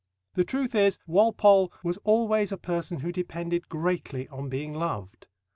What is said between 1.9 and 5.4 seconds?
always a person who depended greatly on being loved.